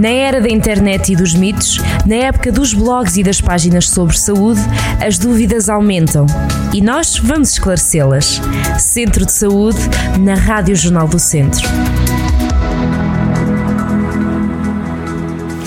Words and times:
Na 0.00 0.08
era 0.08 0.40
da 0.40 0.48
internet 0.48 1.12
e 1.12 1.16
dos 1.16 1.34
mitos, 1.34 1.76
na 2.06 2.14
época 2.14 2.50
dos 2.50 2.72
blogs 2.72 3.18
e 3.18 3.22
das 3.22 3.38
páginas 3.38 3.90
sobre 3.90 4.16
saúde, 4.16 4.58
as 4.98 5.18
dúvidas 5.18 5.68
aumentam 5.68 6.24
e 6.72 6.80
nós 6.80 7.18
vamos 7.18 7.50
esclarecê-las. 7.50 8.40
Centro 8.78 9.26
de 9.26 9.32
Saúde, 9.32 9.78
na 10.18 10.36
Rádio 10.36 10.74
Jornal 10.74 11.06
do 11.06 11.18
Centro. 11.18 11.68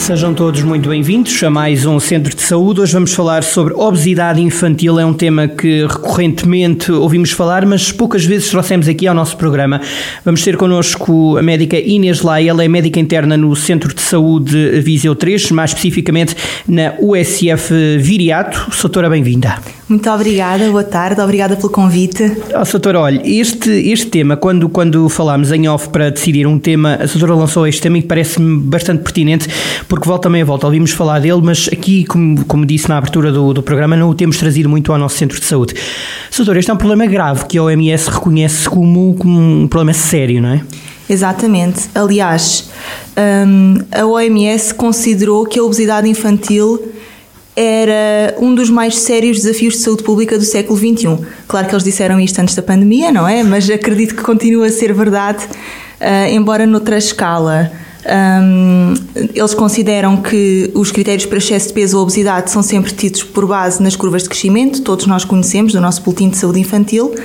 Sejam 0.04 0.34
todos 0.34 0.62
muito 0.64 0.90
bem-vindos 0.90 1.42
a 1.44 1.50
mais 1.50 1.86
um 1.86 1.98
Centro 1.98 2.36
de 2.36 2.42
Saúde. 2.42 2.82
Hoje 2.82 2.92
vamos 2.92 3.14
falar 3.14 3.42
sobre 3.42 3.74
obesidade 3.74 4.42
infantil. 4.42 5.00
É 5.00 5.06
um 5.06 5.14
tema 5.14 5.48
que 5.48 5.88
recorrentemente 5.88 6.92
ouvimos 6.92 7.32
falar, 7.32 7.66
mas 7.66 7.90
poucas 7.90 8.26
vezes 8.26 8.50
trouxemos 8.50 8.90
aqui 8.90 9.08
ao 9.08 9.16
nosso 9.16 9.38
programa. 9.38 9.80
Vamos 10.26 10.44
ter 10.44 10.58
connosco 10.58 11.38
a 11.38 11.42
médica 11.42 11.80
Inês 11.80 12.22
Lai. 12.22 12.50
Ela 12.50 12.66
é 12.66 12.68
médica 12.68 13.00
interna 13.00 13.38
no 13.38 13.56
Centro 13.56 13.94
de 13.96 14.02
Saúde 14.02 14.82
Viseu 14.82 15.16
3, 15.16 15.52
mais 15.52 15.70
especificamente 15.70 16.36
na 16.68 16.96
USF 17.00 17.98
Viriato. 17.98 18.76
Soutora, 18.76 19.10
bem-vinda. 19.10 19.56
Muito 19.88 20.10
obrigada, 20.10 20.70
boa 20.70 20.84
tarde, 20.84 21.20
obrigada 21.20 21.58
pelo 21.58 21.70
convite. 21.70 22.38
Oh, 22.60 22.64
Soutora, 22.64 23.02
olha, 23.02 23.22
este, 23.26 23.70
este 23.70 24.08
tema, 24.08 24.38
quando, 24.38 24.70
quando 24.70 25.10
falámos 25.10 25.52
em 25.52 25.68
off 25.68 25.90
para 25.90 26.10
decidir 26.10 26.48
um 26.48 26.58
tema, 26.58 26.96
a 26.96 27.08
Soutora 27.08 27.36
lançou 27.36 27.68
este 27.68 27.82
tema 27.82 27.98
e 27.98 28.02
parece-me 28.02 28.62
bastante 28.62 29.04
pertinente, 29.04 29.48
porque 29.90 30.08
volta 30.08 30.24
também 30.24 30.42
a 30.42 30.46
volta, 30.46 30.66
ouvimos 30.66 30.92
falar 30.92 31.20
dele, 31.20 31.42
mas 31.44 31.70
aqui, 31.72 32.06
como, 32.06 32.46
como 32.46 32.66
disse 32.66 32.88
na 32.88 32.98
abertura 32.98 33.30
do, 33.30 33.54
do 33.54 33.62
programa, 33.62 33.98
não 33.98 34.10
o 34.10 34.16
temos 34.16 34.38
trazido 34.38 34.70
muito 34.70 34.92
ao 34.92 34.98
nosso 34.98 35.18
centro 35.18 35.38
de 35.38 35.46
saúde. 35.46 35.74
Soutora, 36.32 36.60
este 36.60 36.72
é 36.72 36.74
um 36.74 36.78
problema 36.78 37.06
grave 37.06 37.46
que 37.46 37.58
a 37.58 37.64
OMS 37.64 38.10
reconhece 38.10 38.70
como, 38.70 39.16
como 39.16 39.38
um 39.38 39.68
problema 39.68 39.94
sério, 39.94 40.42
não 40.42 40.50
é? 40.50 40.62
Exatamente. 41.10 41.90
Aliás, 41.94 42.70
um, 43.46 43.78
a 43.92 44.06
OMS 44.06 44.74
considerou 44.74 45.46
que 45.46 45.60
a 45.60 45.64
obesidade 45.64 46.08
infantil 46.10 46.80
era 47.56 48.36
um 48.40 48.54
dos 48.54 48.70
mais 48.70 48.98
sérios 48.98 49.38
desafios 49.42 49.76
de 49.76 49.80
saúde 49.82 50.04
pública 50.04 50.38
do 50.38 50.44
século 50.44 50.78
XXI. 50.78 51.20
Claro 51.48 51.68
que 51.68 51.74
eles 51.74 51.84
disseram 51.84 52.20
isto 52.20 52.40
antes 52.40 52.56
da 52.56 52.62
pandemia, 52.62 53.12
não 53.12 53.28
é? 53.28 53.44
Mas 53.44 53.70
acredito 53.70 54.16
que 54.16 54.24
continua 54.24 54.68
a 54.68 54.72
ser 54.72 54.94
verdade, 54.94 55.46
uh, 55.46 56.32
embora 56.32 56.66
noutra 56.66 56.98
escala. 56.98 57.72
Um, 58.06 58.94
eles 59.34 59.54
consideram 59.54 60.18
que 60.18 60.70
os 60.74 60.92
critérios 60.92 61.26
para 61.26 61.38
excesso 61.38 61.70
de 61.70 61.74
peso 61.74 61.98
ou 61.98 62.04
obesidade 62.04 62.52
são 62.52 62.62
sempre 62.62 62.92
tidos 62.92 63.24
por 63.24 63.48
base 63.48 63.82
nas 63.82 63.96
curvas 63.96 64.24
de 64.24 64.30
crescimento, 64.30 64.82
todos 64.82 65.06
nós 65.08 65.24
conhecemos 65.24 65.72
do 65.72 65.80
nosso 65.80 66.02
boletim 66.02 66.30
de 66.30 66.38
saúde 66.38 66.60
infantil. 66.60 67.16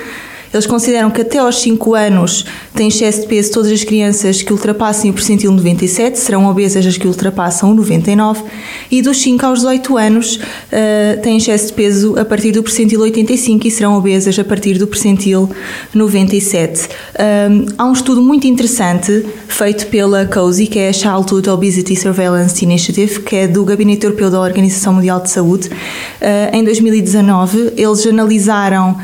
Eles 0.53 0.65
consideram 0.65 1.11
que 1.11 1.21
até 1.21 1.37
aos 1.37 1.61
5 1.61 1.93
anos 1.93 2.45
têm 2.73 2.87
excesso 2.87 3.21
de 3.21 3.27
peso 3.27 3.51
todas 3.51 3.71
as 3.71 3.83
crianças 3.83 4.41
que 4.41 4.51
ultrapassem 4.51 5.11
o 5.11 5.13
percentil 5.13 5.51
97, 5.51 6.17
serão 6.17 6.45
obesas 6.47 6.85
as 6.85 6.97
que 6.97 7.07
ultrapassam 7.07 7.71
o 7.71 7.75
99, 7.75 8.43
e 8.89 9.01
dos 9.01 9.21
5 9.21 9.45
aos 9.45 9.59
18 9.59 9.97
anos 9.97 10.35
uh, 10.37 11.21
têm 11.21 11.37
excesso 11.37 11.67
de 11.67 11.73
peso 11.73 12.17
a 12.17 12.25
partir 12.25 12.51
do 12.51 12.63
percentil 12.63 13.01
85 13.01 13.67
e 13.67 13.71
serão 13.71 13.97
obesas 13.97 14.37
a 14.39 14.43
partir 14.43 14.77
do 14.77 14.87
percentil 14.87 15.49
97. 15.93 16.89
Um, 16.89 17.65
há 17.77 17.85
um 17.85 17.93
estudo 17.93 18.21
muito 18.21 18.47
interessante 18.47 19.25
feito 19.47 19.87
pela 19.87 20.25
COSI, 20.25 20.67
que 20.67 20.79
é 20.79 20.89
a 20.89 20.93
Childhood 20.93 21.49
Obesity 21.49 21.95
Surveillance 21.95 22.63
Initiative, 22.63 23.19
que 23.21 23.35
é 23.35 23.47
do 23.47 23.63
Gabinete 23.63 24.05
Europeu 24.05 24.31
da 24.31 24.39
Organização 24.39 24.93
Mundial 24.93 25.21
de 25.21 25.29
Saúde. 25.29 25.67
Uh, 25.69 26.55
em 26.55 26.63
2019, 26.63 27.73
eles 27.77 28.07
analisaram 28.07 28.97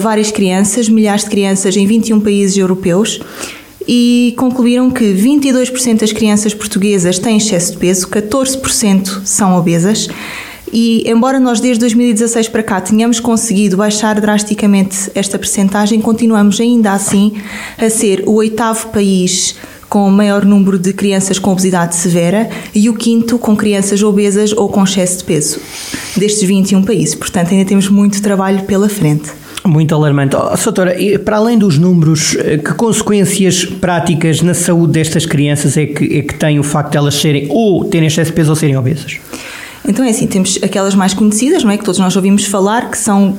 várias 0.00 0.30
crianças, 0.30 0.88
milhares 0.88 1.24
de 1.24 1.30
crianças 1.30 1.76
em 1.76 1.86
21 1.86 2.20
países 2.20 2.56
europeus 2.56 3.20
e 3.86 4.34
concluíram 4.36 4.90
que 4.90 5.04
22% 5.04 6.00
das 6.00 6.12
crianças 6.12 6.54
portuguesas 6.54 7.18
têm 7.18 7.36
excesso 7.36 7.72
de 7.72 7.78
peso, 7.78 8.08
14% 8.08 9.22
são 9.24 9.56
obesas. 9.56 10.08
E 10.72 11.04
embora 11.06 11.38
nós 11.38 11.60
desde 11.60 11.80
2016 11.80 12.48
para 12.48 12.62
cá 12.62 12.80
tenhamos 12.80 13.20
conseguido 13.20 13.76
baixar 13.76 14.18
drasticamente 14.20 15.10
esta 15.14 15.38
percentagem, 15.38 16.00
continuamos 16.00 16.60
ainda 16.60 16.92
assim 16.92 17.34
a 17.76 17.90
ser 17.90 18.22
o 18.26 18.32
oitavo 18.34 18.88
país 18.88 19.54
com 19.90 20.08
o 20.08 20.10
maior 20.10 20.46
número 20.46 20.78
de 20.78 20.94
crianças 20.94 21.38
com 21.38 21.52
obesidade 21.52 21.94
severa 21.94 22.48
e 22.74 22.88
o 22.88 22.94
quinto 22.94 23.38
com 23.38 23.54
crianças 23.54 24.02
obesas 24.02 24.52
ou 24.52 24.70
com 24.70 24.82
excesso 24.82 25.18
de 25.18 25.24
peso, 25.24 25.60
destes 26.16 26.42
21 26.42 26.82
países. 26.82 27.14
Portanto, 27.14 27.52
ainda 27.52 27.68
temos 27.68 27.88
muito 27.90 28.22
trabalho 28.22 28.62
pela 28.62 28.88
frente. 28.88 29.41
Muito 29.64 29.94
alarmante. 29.94 30.34
Oh, 30.34 30.56
Soutora, 30.56 30.94
para 31.24 31.36
além 31.36 31.56
dos 31.56 31.78
números, 31.78 32.36
eh, 32.36 32.58
que 32.58 32.74
consequências 32.74 33.64
práticas 33.64 34.42
na 34.42 34.54
saúde 34.54 34.94
destas 34.94 35.24
crianças 35.24 35.76
é 35.76 35.86
que, 35.86 36.18
é 36.18 36.22
que 36.22 36.34
tem 36.34 36.58
o 36.58 36.64
facto 36.64 36.90
de 36.92 36.96
elas 36.96 37.14
serem 37.14 37.46
ou 37.48 37.84
terem 37.84 38.08
excesso 38.08 38.30
de 38.30 38.36
peso 38.36 38.50
ou 38.50 38.56
serem 38.56 38.76
obesas? 38.76 39.18
Então 39.86 40.04
é 40.04 40.10
assim, 40.10 40.26
temos 40.26 40.58
aquelas 40.62 40.94
mais 40.94 41.14
conhecidas, 41.14 41.62
não 41.64 41.70
é? 41.70 41.76
Que 41.76 41.84
todos 41.84 42.00
nós 42.00 42.14
ouvimos 42.16 42.44
falar, 42.44 42.90
que 42.90 42.98
são 42.98 43.36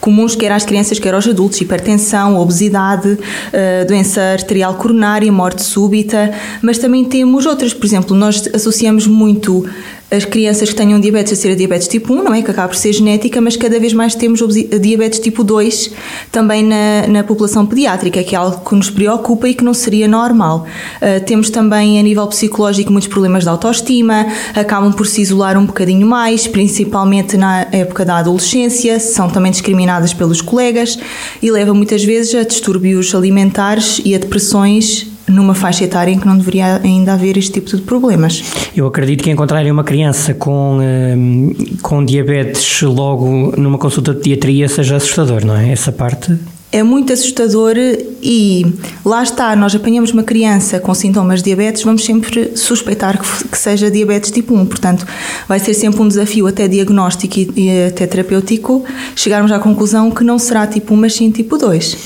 comuns 0.00 0.34
quer 0.34 0.52
às 0.52 0.64
crianças, 0.64 0.98
quer 0.98 1.14
aos 1.14 1.26
adultos, 1.26 1.60
hipertensão, 1.60 2.36
obesidade, 2.36 3.18
eh, 3.52 3.84
doença 3.84 4.20
arterial 4.20 4.74
coronária, 4.74 5.30
morte 5.32 5.62
súbita, 5.62 6.32
mas 6.62 6.78
também 6.78 7.04
temos 7.04 7.46
outras, 7.46 7.72
por 7.72 7.86
exemplo, 7.86 8.16
nós 8.16 8.48
associamos 8.52 9.06
muito 9.06 9.66
as 10.14 10.24
crianças 10.24 10.70
que 10.70 10.74
tenham 10.74 11.00
diabetes 11.00 11.32
a 11.32 11.36
ser 11.36 11.52
a 11.52 11.54
diabetes 11.54 11.88
tipo 11.88 12.12
1, 12.12 12.22
não 12.22 12.34
é? 12.34 12.42
Que 12.42 12.50
acaba 12.50 12.68
por 12.68 12.76
ser 12.76 12.92
genética, 12.92 13.40
mas 13.40 13.56
cada 13.56 13.78
vez 13.78 13.92
mais 13.92 14.14
temos 14.14 14.40
diabetes 14.80 15.18
tipo 15.18 15.42
2 15.42 15.90
também 16.30 16.62
na, 16.62 17.06
na 17.08 17.24
população 17.24 17.66
pediátrica, 17.66 18.22
que 18.22 18.34
é 18.34 18.38
algo 18.38 18.68
que 18.68 18.74
nos 18.74 18.90
preocupa 18.90 19.48
e 19.48 19.54
que 19.54 19.64
não 19.64 19.74
seria 19.74 20.08
normal. 20.08 20.66
Uh, 20.96 21.24
temos 21.24 21.50
também 21.50 21.98
a 21.98 22.02
nível 22.02 22.26
psicológico 22.26 22.92
muitos 22.92 23.08
problemas 23.08 23.44
de 23.44 23.48
autoestima, 23.48 24.26
acabam 24.54 24.92
por 24.92 25.06
se 25.06 25.20
isolar 25.20 25.58
um 25.58 25.66
bocadinho 25.66 26.06
mais, 26.06 26.46
principalmente 26.46 27.36
na 27.36 27.66
época 27.72 28.04
da 28.04 28.18
adolescência, 28.18 29.00
são 29.00 29.28
também 29.28 29.50
discriminadas 29.50 30.12
pelos 30.12 30.40
colegas 30.40 30.98
e 31.42 31.50
leva 31.50 31.74
muitas 31.74 32.04
vezes 32.04 32.34
a 32.34 32.42
distúrbios 32.42 33.14
alimentares 33.14 34.00
e 34.04 34.14
a 34.14 34.18
depressões 34.18 35.13
numa 35.28 35.54
faixa 35.54 35.84
etária 35.84 36.12
em 36.12 36.18
que 36.18 36.26
não 36.26 36.36
deveria 36.36 36.80
ainda 36.82 37.14
haver 37.14 37.36
este 37.36 37.52
tipo 37.52 37.76
de 37.76 37.82
problemas. 37.82 38.42
Eu 38.76 38.86
acredito 38.86 39.22
que 39.22 39.30
encontrarem 39.30 39.70
uma 39.70 39.84
criança 39.84 40.34
com, 40.34 40.78
hum, 40.80 41.54
com 41.82 42.04
diabetes 42.04 42.82
logo 42.82 43.54
numa 43.56 43.78
consulta 43.78 44.12
de 44.12 44.20
pediatria 44.20 44.68
seja 44.68 44.96
assustador, 44.96 45.44
não 45.44 45.56
é? 45.56 45.70
Essa 45.70 45.92
parte 45.92 46.38
é 46.74 46.82
muito 46.82 47.12
assustador 47.12 47.76
e 48.20 48.66
lá 49.04 49.22
está, 49.22 49.54
nós 49.54 49.76
apanhamos 49.76 50.10
uma 50.10 50.24
criança 50.24 50.80
com 50.80 50.92
sintomas 50.92 51.38
de 51.38 51.44
diabetes, 51.44 51.84
vamos 51.84 52.04
sempre 52.04 52.56
suspeitar 52.56 53.16
que, 53.16 53.56
seja 53.56 53.88
diabetes 53.88 54.32
tipo 54.32 54.52
1, 54.52 54.66
portanto 54.66 55.06
vai 55.46 55.60
ser 55.60 55.72
sempre 55.72 56.02
um 56.02 56.08
desafio 56.08 56.48
até 56.48 56.66
diagnóstico 56.66 57.38
e, 57.56 57.86
até 57.86 58.08
terapêutico 58.08 58.84
chegarmos 59.14 59.52
à 59.52 59.60
conclusão 59.60 60.10
que 60.10 60.24
não 60.24 60.36
será 60.36 60.66
tipo 60.66 60.94
1, 60.94 60.96
mas 60.96 61.14
sim 61.14 61.30
tipo 61.30 61.56
2. 61.56 61.96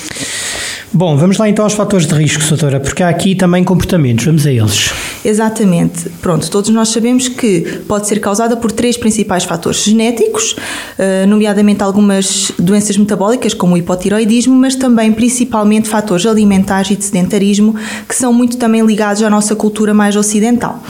Bom, 0.93 1.16
vamos 1.16 1.37
lá 1.37 1.49
então 1.49 1.65
aos 1.65 1.75
fatores 1.75 2.06
de 2.06 2.15
risco, 2.15 2.43
doutora, 2.49 2.81
porque 2.81 3.03
há 3.03 3.10
aqui 3.10 3.34
também 3.34 3.62
comportamentos, 3.62 4.25
vamos 4.25 4.47
a 4.47 4.50
eles. 4.50 4.91
Exatamente. 5.22 6.09
Pronto, 6.22 6.50
todos 6.50 6.71
nós 6.71 6.88
sabemos 6.88 7.28
que 7.28 7.82
pode 7.87 8.06
ser 8.09 8.21
causada 8.21 8.56
por 8.56 8.72
três 8.72 8.97
principais 8.97 9.44
fatores 9.44 9.84
genéticos, 9.84 10.56
eh, 10.99 11.26
nomeadamente 11.26 11.82
algumas 11.82 12.53
doenças 12.59 12.97
metabólicas, 12.97 13.53
como 13.53 13.75
o 13.75 13.76
hipotiroidismo, 13.76 14.54
mas 14.54 14.76
também 14.76 15.12
principalmente 15.12 15.88
fatores 15.88 16.25
alimentares 16.25 16.91
e 16.91 16.97
de 16.97 17.05
sedentarismo, 17.05 17.75
que 18.09 18.15
são 18.15 18.32
muito 18.32 18.56
também 18.56 18.84
ligados 18.84 19.22
à 19.22 19.28
nossa 19.28 19.55
cultura 19.55 19.93
mais 19.93 20.16
ocidental. 20.16 20.82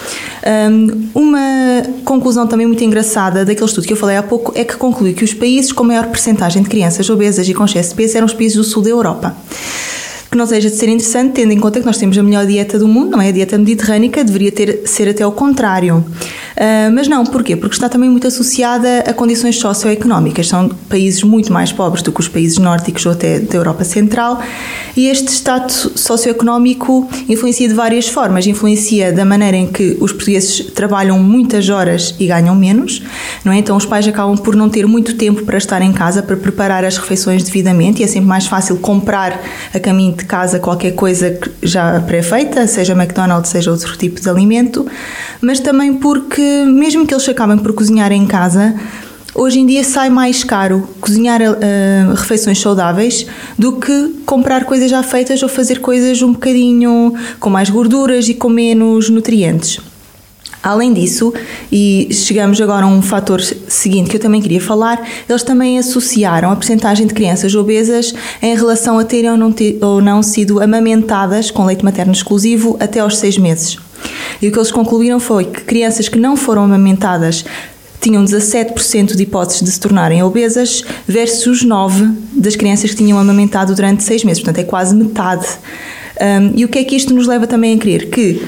Uma 1.15 1.41
conclusão 2.05 2.47
também 2.47 2.67
muito 2.67 2.83
engraçada 2.85 3.45
daquele 3.45 3.67
estudo 3.67 3.87
que 3.87 3.93
eu 3.93 3.97
falei 3.97 4.17
há 4.17 4.23
pouco 4.23 4.53
é 4.55 4.65
que 4.65 4.77
conclui 4.77 5.13
que 5.13 5.25
os 5.25 5.35
países 5.35 5.73
com 5.73 5.85
maior 5.85 6.07
percentagem 6.07 6.63
de 6.63 6.69
crianças 6.69 7.09
obesas 7.11 7.49
e 7.49 7.55
com 7.55 7.65
excesso 7.65 7.91
de 7.91 7.95
peso 7.97 8.17
eram 8.17 8.27
os 8.27 8.35
países 8.35 8.57
do 8.57 8.65
sul 8.65 8.83
da 8.83 8.91
Europa 8.91 9.37
que 10.31 10.37
não 10.37 10.47
seja 10.47 10.69
de 10.69 10.77
ser 10.77 10.89
interessante, 10.89 11.33
tendo 11.33 11.53
em 11.53 11.59
conta 11.59 11.81
que 11.81 11.87
nós 11.87 11.97
temos 11.97 12.17
a 12.19 12.23
melhor 12.23 12.47
dieta 12.47 12.79
do 12.79 12.87
mundo, 12.87 13.13
não 13.13 13.21
é? 13.21 13.29
A 13.29 13.33
dieta 13.33 13.57
mediterrânica 13.57 14.23
deveria 14.23 14.53
ter, 14.53 14.83
ser 14.85 15.09
até 15.09 15.27
o 15.27 15.33
contrário. 15.33 16.05
Uh, 16.59 16.93
mas 16.93 17.09
não, 17.09 17.25
porquê? 17.25 17.57
Porque 17.57 17.75
está 17.75 17.89
também 17.89 18.11
muito 18.11 18.27
associada 18.27 19.05
a 19.07 19.15
condições 19.15 19.59
socioeconómicas. 19.59 20.49
São 20.49 20.69
países 20.89 21.23
muito 21.23 21.53
mais 21.53 21.73
pobres 21.73 22.03
do 22.03 22.13
que 22.13 22.21
os 22.21 22.29
países 22.29 22.59
nórdicos 22.59 23.07
ou 23.07 23.13
até 23.13 23.39
da 23.39 23.57
Europa 23.57 23.85
Central 23.85 24.43
e 24.97 25.07
este 25.07 25.29
estado 25.29 25.71
socioeconómico 25.71 27.09
influencia 27.29 27.69
de 27.69 27.75
várias 27.75 28.09
formas. 28.09 28.47
Influencia 28.47 29.13
da 29.13 29.25
maneira 29.25 29.57
em 29.57 29.67
que 29.69 29.97
os 30.01 30.13
portugueses 30.13 30.73
trabalham 30.75 31.19
muitas 31.19 31.69
horas 31.69 32.15
e 32.19 32.27
ganham 32.27 32.55
menos, 32.55 33.03
não 33.45 33.53
é? 33.53 33.59
Então 33.59 33.77
os 33.77 33.87
pais 33.87 34.07
acabam 34.09 34.37
por 34.37 34.57
não 34.57 34.69
ter 34.69 34.87
muito 34.87 35.15
tempo 35.15 35.45
para 35.45 35.57
estar 35.57 35.81
em 35.81 35.93
casa, 35.93 36.23
para 36.23 36.37
preparar 36.37 36.85
as 36.85 36.99
refeições 36.99 37.45
devidamente 37.45 38.03
e 38.03 38.05
é 38.05 38.09
sempre 38.09 38.29
mais 38.29 38.47
fácil 38.47 38.77
comprar 38.79 39.41
a 39.73 39.79
caminho 39.79 40.18
de 40.19 40.25
casa 40.25 40.59
qualquer 40.59 40.93
coisa 40.93 41.39
já 41.63 42.01
pré-feita, 42.01 42.67
seja 42.67 42.93
McDonald's, 42.93 43.51
seja 43.51 43.71
outro 43.71 43.97
tipo 43.97 44.21
de 44.21 44.29
alimento, 44.29 44.87
mas 45.41 45.61
também 45.61 45.95
porque 45.95 46.65
mesmo 46.67 47.07
que 47.07 47.15
eles 47.15 47.29
acabem 47.29 47.59
por 47.59 47.73
cozinhar 47.73 48.13
em 48.13 48.27
casa, 48.27 48.75
hoje 49.35 49.61
em 49.61 49.67
dia 49.67 49.85
sai 49.85 50.11
mais 50.11 50.45
caro 50.45 50.89
cozinhar 51.01 51.41
uh, 51.41 52.15
refeições 52.15 52.61
saudáveis 52.61 53.27
do 53.59 53.77
que 53.77 54.17
comprar 54.27 54.65
coisas 54.65 54.91
já 54.91 55.03
feitas 55.03 55.43
ou 55.43 55.49
fazer 55.49 55.81
coisas 55.81 56.21
um 56.23 56.33
bocadinho 56.33 57.15
com 57.39 57.49
mais 57.49 57.71
gorduras 57.71 58.29
e 58.29 58.35
com 58.35 58.49
menos 58.49 59.09
nutrientes. 59.09 59.81
Além 60.63 60.93
disso, 60.93 61.33
e 61.71 62.09
chegamos 62.11 62.61
agora 62.61 62.85
a 62.85 62.89
um 62.89 63.01
fator 63.01 63.41
seguinte 63.41 64.11
que 64.11 64.17
eu 64.17 64.21
também 64.21 64.43
queria 64.43 64.61
falar, 64.61 65.01
eles 65.29 65.43
também 65.43 65.79
associaram 65.79 66.51
a 66.51 66.57
percentagem 66.57 67.07
de 67.07 67.15
crianças 67.15 67.55
obesas 67.55 68.13
em 68.43 68.57
relação 68.57 68.99
a 68.99 69.05
terem 69.05 69.31
ou 69.31 69.37
não, 69.37 69.53
ter, 69.53 69.79
ou 69.81 70.01
não 70.01 70.23
sido 70.23 70.61
amamentadas 70.61 71.51
com 71.51 71.65
leite 71.65 71.85
materno 71.85 72.13
exclusivo 72.13 72.77
até 72.81 73.01
aos 73.01 73.19
seis 73.19 73.39
meses. 73.39 73.79
E 74.43 74.49
o 74.49 74.53
que 74.53 74.59
eles 74.59 74.73
concluíram 74.73 75.21
foi 75.21 75.45
que 75.45 75.63
crianças 75.63 76.09
que 76.09 76.19
não 76.19 76.37
foram 76.37 76.65
amamentadas 76.65 77.45
tinham 78.01 78.25
17% 78.25 79.17
de 79.17 79.23
hipóteses 79.23 79.63
de 79.63 79.71
se 79.71 79.81
tornarem 79.81 80.23
obesas 80.23 80.85
versus 81.07 81.65
9% 81.65 82.15
das 82.33 82.57
crianças 82.57 82.91
que 82.91 82.97
tinham 82.97 83.19
amamentado 83.19 83.75
durante 83.75 84.03
seis 84.03 84.23
meses. 84.25 84.43
Portanto, 84.43 84.65
é 84.65 84.69
quase 84.69 84.95
metade. 84.95 85.47
Um, 86.21 86.53
e 86.57 86.65
o 86.65 86.69
que 86.69 86.79
é 86.79 86.85
que 86.85 86.97
isto 86.97 87.13
nos 87.13 87.27
leva 87.27 87.47
também 87.47 87.75
a 87.75 87.79
crer? 87.79 88.11
Que 88.11 88.41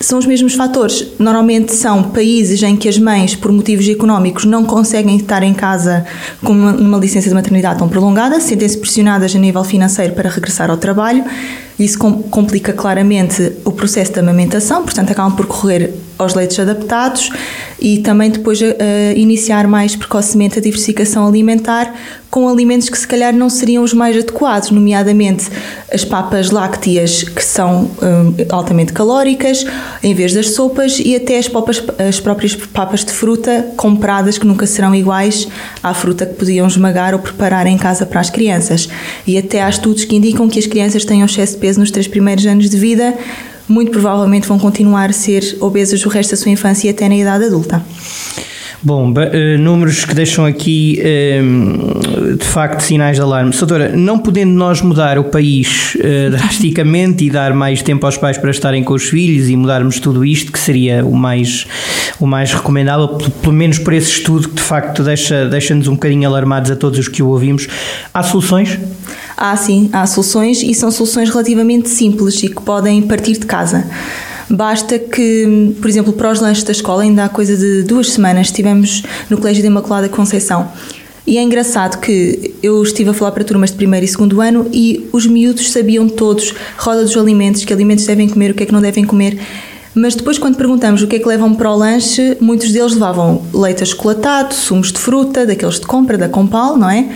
são 0.00 0.18
os 0.18 0.26
mesmos 0.26 0.54
fatores. 0.54 1.06
Normalmente 1.18 1.74
são 1.74 2.04
países 2.04 2.62
em 2.62 2.76
que 2.76 2.88
as 2.88 2.98
mães, 2.98 3.34
por 3.34 3.50
motivos 3.50 3.88
económicos, 3.88 4.44
não 4.44 4.64
conseguem 4.64 5.16
estar 5.16 5.42
em 5.42 5.52
casa 5.54 6.06
com 6.42 6.52
uma, 6.52 6.72
uma 6.72 6.98
licença 6.98 7.28
de 7.28 7.34
maternidade 7.34 7.78
tão 7.78 7.88
prolongada, 7.88 8.40
sentem-se 8.40 8.78
pressionadas 8.78 9.34
a 9.34 9.38
nível 9.38 9.64
financeiro 9.64 10.14
para 10.14 10.28
regressar 10.28 10.70
ao 10.70 10.76
trabalho. 10.76 11.24
Isso 11.78 11.98
complica 11.98 12.72
claramente 12.72 13.52
o 13.64 13.70
processo 13.70 14.12
de 14.12 14.18
amamentação, 14.18 14.82
portanto, 14.82 15.12
acabam 15.12 15.36
por 15.36 15.46
correr 15.46 15.94
aos 16.18 16.34
leitos 16.34 16.58
adaptados 16.58 17.30
e 17.80 17.98
também 17.98 18.30
depois 18.30 18.60
uh, 18.60 18.64
iniciar 19.14 19.66
mais 19.68 19.94
precocemente 19.94 20.58
a 20.58 20.62
diversificação 20.62 21.26
alimentar 21.26 21.94
com 22.30 22.48
alimentos 22.48 22.88
que 22.88 22.98
se 22.98 23.06
calhar 23.06 23.32
não 23.32 23.48
seriam 23.48 23.82
os 23.82 23.94
mais 23.94 24.16
adequados, 24.16 24.70
nomeadamente 24.70 25.48
as 25.92 26.04
papas 26.04 26.50
lácteas 26.50 27.22
que 27.22 27.42
são 27.42 27.84
uh, 27.84 28.34
altamente 28.50 28.92
calóricas, 28.92 29.64
em 30.02 30.14
vez 30.14 30.34
das 30.34 30.50
sopas 30.50 30.98
e 30.98 31.16
até 31.16 31.38
as, 31.38 31.48
papas, 31.48 31.82
as 32.06 32.20
próprias 32.20 32.54
papas 32.54 33.04
de 33.04 33.12
fruta 33.12 33.72
compradas 33.76 34.36
que 34.36 34.46
nunca 34.46 34.66
serão 34.66 34.94
iguais 34.94 35.48
à 35.82 35.94
fruta 35.94 36.26
que 36.26 36.34
podiam 36.34 36.66
esmagar 36.66 37.14
ou 37.14 37.20
preparar 37.20 37.66
em 37.66 37.78
casa 37.78 38.04
para 38.04 38.20
as 38.20 38.28
crianças. 38.28 38.88
E 39.26 39.38
até 39.38 39.62
há 39.62 39.68
estudos 39.70 40.04
que 40.04 40.16
indicam 40.16 40.48
que 40.48 40.58
as 40.58 40.66
crianças 40.66 41.04
têm 41.04 41.22
um 41.22 41.26
excesso 41.26 41.54
de 41.54 41.60
peso 41.60 41.80
nos 41.80 41.90
três 41.90 42.08
primeiros 42.08 42.44
anos 42.44 42.68
de 42.68 42.76
vida 42.76 43.14
muito 43.68 43.90
provavelmente 43.90 44.48
vão 44.48 44.58
continuar 44.58 45.10
a 45.10 45.12
ser 45.12 45.56
obesas 45.60 46.04
o 46.04 46.08
resto 46.08 46.30
da 46.30 46.36
sua 46.36 46.50
infância 46.50 46.88
e 46.88 46.90
até 46.90 47.08
na 47.08 47.16
idade 47.16 47.44
adulta. 47.44 47.84
Bom, 48.80 49.10
uh, 49.10 49.58
números 49.58 50.04
que 50.04 50.14
deixam 50.14 50.44
aqui 50.44 51.00
uh, 51.00 52.36
de 52.36 52.44
facto 52.44 52.80
sinais 52.80 53.16
de 53.16 53.22
alarme. 53.22 53.50
Doutora, 53.50 53.88
não 53.88 54.20
podendo 54.20 54.52
nós 54.52 54.80
mudar 54.80 55.18
o 55.18 55.24
país 55.24 55.96
uh, 55.96 56.30
drasticamente 56.30 57.24
e 57.24 57.30
dar 57.30 57.52
mais 57.52 57.82
tempo 57.82 58.06
aos 58.06 58.16
pais 58.16 58.38
para 58.38 58.50
estarem 58.50 58.84
com 58.84 58.94
os 58.94 59.08
filhos 59.08 59.48
e 59.48 59.56
mudarmos 59.56 59.98
tudo 59.98 60.24
isto, 60.24 60.52
que 60.52 60.58
seria 60.60 61.04
o 61.04 61.16
mais, 61.16 61.66
o 62.20 62.26
mais 62.26 62.52
recomendável, 62.52 63.08
pelo 63.08 63.52
menos 63.52 63.78
por 63.80 63.92
esse 63.92 64.12
estudo 64.12 64.48
que 64.48 64.54
de 64.54 64.62
facto 64.62 65.02
deixa, 65.02 65.46
deixa-nos 65.46 65.88
um 65.88 65.94
bocadinho 65.94 66.28
alarmados 66.28 66.70
a 66.70 66.76
todos 66.76 67.00
os 67.00 67.08
que 67.08 67.20
o 67.20 67.28
ouvimos, 67.28 67.66
há 68.14 68.22
soluções? 68.22 68.78
Há 69.36 69.56
sim, 69.56 69.90
há 69.92 70.06
soluções 70.06 70.62
e 70.62 70.72
são 70.72 70.92
soluções 70.92 71.30
relativamente 71.30 71.88
simples 71.88 72.40
e 72.44 72.48
que 72.48 72.62
podem 72.62 73.02
partir 73.02 73.38
de 73.38 73.46
casa. 73.46 73.84
Basta 74.50 74.98
que, 74.98 75.74
por 75.80 75.88
exemplo, 75.88 76.12
para 76.12 76.30
os 76.30 76.40
lanches 76.40 76.64
da 76.64 76.72
escola, 76.72 77.02
ainda 77.02 77.24
há 77.24 77.28
coisa 77.28 77.56
de 77.56 77.82
duas 77.82 78.10
semanas, 78.10 78.46
estivemos 78.46 79.02
no 79.28 79.36
Colégio 79.36 79.62
de 79.62 79.66
Imaculada 79.66 80.08
Conceição. 80.08 80.70
E 81.26 81.36
é 81.36 81.42
engraçado 81.42 82.00
que 82.00 82.54
eu 82.62 82.82
estive 82.82 83.10
a 83.10 83.12
falar 83.12 83.32
para 83.32 83.44
turmas 83.44 83.70
de 83.70 83.76
primeiro 83.76 84.06
e 84.06 84.08
segundo 84.08 84.40
ano 84.40 84.66
e 84.72 85.06
os 85.12 85.26
miúdos 85.26 85.70
sabiam 85.70 86.08
todos 86.08 86.54
roda 86.78 87.02
dos 87.02 87.14
alimentos, 87.18 87.66
que 87.66 87.72
alimentos 87.72 88.06
devem 88.06 88.26
comer, 88.26 88.52
o 88.52 88.54
que 88.54 88.62
é 88.62 88.66
que 88.66 88.72
não 88.72 88.80
devem 88.80 89.04
comer. 89.04 89.38
Mas 89.94 90.14
depois, 90.14 90.38
quando 90.38 90.56
perguntamos 90.56 91.02
o 91.02 91.06
que 91.06 91.16
é 91.16 91.18
que 91.18 91.28
levam 91.28 91.54
para 91.54 91.70
o 91.70 91.76
lanche, 91.76 92.38
muitos 92.40 92.72
deles 92.72 92.94
levavam 92.94 93.42
leite 93.52 93.82
achocolatado, 93.82 94.54
sumos 94.54 94.90
de 94.90 94.98
fruta, 94.98 95.44
daqueles 95.44 95.78
de 95.78 95.86
compra, 95.86 96.16
da 96.16 96.28
Compal, 96.30 96.78
não 96.78 96.88
é? 96.88 97.08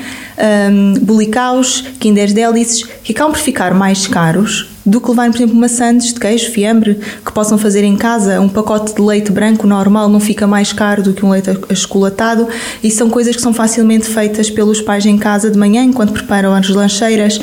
Um, 0.71 0.95
bulicaus, 1.01 1.83
Kinder 1.99 2.35
Délices, 2.35 2.83
que 3.03 3.13
acabam 3.13 3.33
por 3.33 3.41
ficar 3.41 3.73
mais 3.73 4.07
caros 4.07 4.72
do 4.85 5.01
que 5.01 5.09
levarem, 5.09 5.31
por 5.31 5.39
exemplo, 5.39 5.57
maçãs 5.57 6.05
de 6.13 6.21
queijo, 6.21 6.51
fiambre, 6.51 6.99
que 7.25 7.33
possam 7.33 7.57
fazer 7.57 7.85
em 7.85 7.97
casa. 7.97 8.41
Um 8.41 8.49
pacote 8.49 8.95
de 8.95 9.01
leite 9.01 9.31
branco 9.31 9.67
normal 9.67 10.09
não 10.09 10.21
fica 10.21 10.47
mais 10.47 10.73
caro 10.73 11.03
do 11.03 11.13
que 11.13 11.25
um 11.25 11.31
leite 11.31 11.51
achocolatado 11.69 12.49
e 12.83 12.91
são 12.91 13.09
coisas 13.09 13.37
que 13.37 13.43
são 13.43 13.55
facilmente 13.55 14.07
feitas 14.07 14.51
pelos 14.51 14.81
pais 14.81 15.07
em 15.07 15.19
casa 15.19 15.51
de 15.51 15.59
manhã, 15.59 15.83
enquanto 15.83 16.13
preparam 16.13 16.55
as 16.55 16.69
lancheiras. 16.69 17.41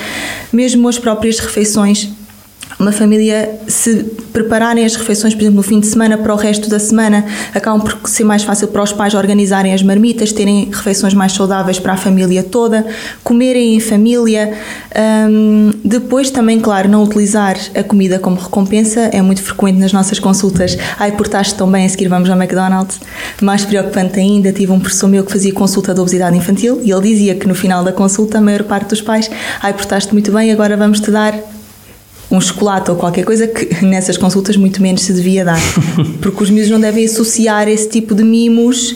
Mesmo 0.52 0.88
as 0.88 0.98
próprias 0.98 1.40
refeições 1.40 2.10
uma 2.78 2.92
família, 2.92 3.60
se 3.68 4.06
prepararem 4.32 4.86
as 4.86 4.96
refeições, 4.96 5.34
por 5.34 5.42
exemplo, 5.42 5.58
no 5.58 5.64
fim 5.64 5.80
de 5.80 5.88
semana 5.88 6.18
para 6.18 6.34
o 6.34 6.38
resto 6.38 6.70
da 6.70 6.80
semana, 6.80 7.26
acabam 7.54 7.82
por 7.82 8.10
ser 8.10 8.24
mais 8.24 8.44
fácil 8.44 8.68
para 8.68 8.84
os 8.84 8.94
pais 8.94 9.14
organizarem 9.14 9.74
as 9.74 9.82
marmitas, 9.82 10.32
terem 10.32 10.70
refeições 10.72 11.14
mais 11.14 11.34
saudáveis 11.34 11.80
para 11.80 11.94
a 11.94 11.98
família 11.98 12.44
toda, 12.44 12.86
comerem 13.24 13.76
em 13.76 13.80
família. 13.80 14.54
Um, 15.30 15.72
depois, 15.84 16.30
também, 16.30 16.60
claro, 16.60 16.88
não 16.88 17.04
utilizar 17.04 17.58
a 17.76 17.84
comida 17.84 18.20
como 18.20 18.40
recompensa 18.40 19.10
é 19.12 19.22
muito 19.22 19.42
frequente 19.42 19.78
nas 19.78 19.92
nossas 19.92 20.20
consultas. 20.20 20.78
Ai, 20.98 21.12
portaste 21.12 21.56
tão 21.56 21.70
bem, 21.70 21.86
a 21.86 21.90
seguir 21.90 22.08
vamos 22.08 22.30
ao 22.30 22.38
McDonald's. 22.38 23.00
Mais 23.42 23.66
preocupante 23.66 24.20
ainda, 24.20 24.52
tive 24.52 24.72
um 24.72 24.80
professor 24.80 25.08
meu 25.08 25.24
que 25.24 25.32
fazia 25.32 25.54
consulta 25.54 25.94
de 25.94 26.00
obesidade 26.00 26.38
infantil 26.38 26.80
e 26.84 26.92
ele 26.92 27.02
dizia 27.02 27.36
que 27.36 27.48
no 27.48 27.56
final 27.56 27.84
da 27.84 27.92
consulta, 27.92 28.38
a 28.38 28.42
maior 28.42 28.64
parte 28.64 28.90
dos 28.90 29.02
pais, 29.02 29.30
ai, 29.62 29.74
portaste 29.74 30.14
muito 30.14 30.32
bem, 30.32 30.52
agora 30.52 30.78
vamos 30.78 31.00
te 31.00 31.12
dar 31.12 31.34
um 32.32 32.40
chocolate 32.40 32.92
ou 32.92 32.98
qualquer 32.98 33.26
coisa 33.26 33.48
que 33.48 33.84
nessas 33.86 34.18
consultas 34.18 34.56
muito 34.56 34.82
menos 34.82 35.02
se 35.02 35.14
devia 35.14 35.44
dar. 35.44 35.60
Porque 36.22 36.44
os 36.44 36.50
miúdos 36.50 36.72
não 36.72 36.80
devem 36.80 37.06
associar 37.06 37.68
esse 37.68 37.90
tipo 37.90 38.14
de 38.14 38.24
mimos 38.24 38.96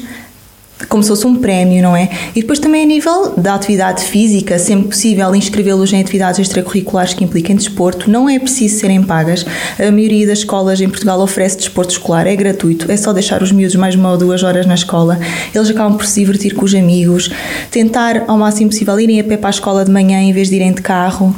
como 0.89 1.01
se 1.01 1.09
fosse 1.09 1.25
um 1.25 1.35
prémio, 1.35 1.81
não 1.81 1.95
é? 1.95 2.09
E 2.35 2.41
depois 2.41 2.59
também 2.59 2.83
a 2.83 2.85
nível 2.85 3.33
da 3.37 3.55
atividade 3.55 4.03
física, 4.03 4.57
sempre 4.59 4.89
possível 4.89 5.33
inscrevê-los 5.35 5.93
em 5.93 6.01
atividades 6.01 6.39
extracurriculares 6.39 7.13
que 7.13 7.23
impliquem 7.23 7.55
desporto, 7.55 8.09
não 8.09 8.29
é 8.29 8.39
preciso 8.39 8.79
serem 8.79 9.01
pagas. 9.03 9.45
A 9.79 9.91
maioria 9.91 10.27
das 10.27 10.39
escolas 10.39 10.81
em 10.81 10.89
Portugal 10.89 11.19
oferece 11.21 11.57
desporto 11.57 11.93
escolar, 11.93 12.27
é 12.27 12.35
gratuito, 12.35 12.91
é 12.91 12.97
só 12.97 13.13
deixar 13.13 13.41
os 13.41 13.51
miúdos 13.51 13.75
mais 13.75 13.95
uma 13.95 14.11
ou 14.11 14.17
duas 14.17 14.43
horas 14.43 14.65
na 14.65 14.75
escola. 14.75 15.19
Eles 15.53 15.69
acabam 15.69 15.97
por 15.97 16.05
se 16.05 16.19
divertir 16.19 16.53
com 16.53 16.65
os 16.65 16.73
amigos, 16.73 17.29
tentar 17.71 18.25
ao 18.27 18.37
máximo 18.37 18.69
possível 18.69 18.99
irem 18.99 19.19
a 19.19 19.23
pé 19.23 19.37
para 19.37 19.49
a 19.49 19.51
escola 19.51 19.85
de 19.85 19.91
manhã 19.91 20.19
em 20.19 20.33
vez 20.33 20.49
de 20.49 20.55
irem 20.55 20.73
de 20.73 20.81
carro. 20.81 21.35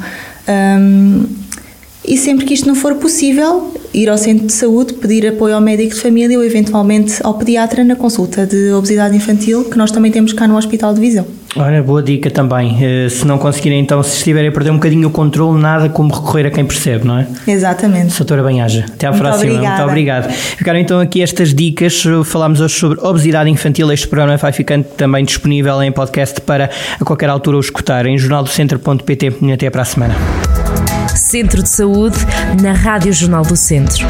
Um, 0.48 1.45
e 2.06 2.16
sempre 2.16 2.44
que 2.44 2.54
isto 2.54 2.66
não 2.66 2.74
for 2.74 2.94
possível, 2.96 3.74
ir 3.92 4.08
ao 4.08 4.18
centro 4.18 4.46
de 4.46 4.52
saúde, 4.52 4.94
pedir 4.94 5.26
apoio 5.26 5.54
ao 5.54 5.60
médico 5.60 5.94
de 5.94 6.00
família 6.00 6.38
ou 6.38 6.44
eventualmente 6.44 7.18
ao 7.24 7.34
pediatra 7.34 7.82
na 7.82 7.96
consulta 7.96 8.46
de 8.46 8.72
obesidade 8.72 9.16
infantil, 9.16 9.64
que 9.64 9.76
nós 9.76 9.90
também 9.90 10.12
temos 10.12 10.32
cá 10.32 10.46
no 10.46 10.56
Hospital 10.56 10.94
de 10.94 11.00
Visão. 11.00 11.26
Olha, 11.58 11.82
boa 11.82 12.02
dica 12.02 12.30
também. 12.30 12.76
Eh, 12.82 13.08
se 13.08 13.26
não 13.26 13.38
conseguirem, 13.38 13.80
então, 13.80 14.02
se 14.02 14.18
estiverem 14.18 14.50
a 14.50 14.52
perder 14.52 14.70
um 14.70 14.74
bocadinho 14.74 15.08
o 15.08 15.10
controle, 15.10 15.58
nada 15.58 15.88
como 15.88 16.12
recorrer 16.12 16.46
a 16.46 16.50
quem 16.50 16.66
percebe, 16.66 17.06
não 17.06 17.18
é? 17.18 17.26
Exatamente. 17.48 18.14
Doutora 18.14 18.42
Banhaja, 18.42 18.84
até 18.92 19.06
à 19.06 19.10
Muito 19.10 19.22
próxima. 19.22 19.52
Obrigada. 19.52 19.76
Muito 19.76 19.88
obrigado. 19.88 20.30
Ficaram 20.32 20.78
então 20.78 21.00
aqui 21.00 21.22
estas 21.22 21.54
dicas. 21.54 22.04
Falámos 22.26 22.60
hoje 22.60 22.74
sobre 22.74 23.00
obesidade 23.00 23.48
infantil. 23.48 23.90
Este 23.90 24.06
programa 24.06 24.36
vai 24.36 24.52
ficando 24.52 24.84
também 24.84 25.24
disponível 25.24 25.82
em 25.82 25.90
podcast 25.90 26.42
para 26.42 26.68
a 27.00 27.04
qualquer 27.04 27.30
altura 27.30 27.56
o 27.56 27.60
escutar 27.60 28.04
em 28.04 28.18
jornaldocentro.pt. 28.18 29.32
Até 29.54 29.70
para 29.70 29.80
a 29.80 29.84
semana. 29.86 30.85
Centro 31.16 31.62
de 31.62 31.68
Saúde, 31.68 32.18
na 32.62 32.72
Rádio 32.72 33.12
Jornal 33.12 33.42
do 33.42 33.56
Centro. 33.56 34.06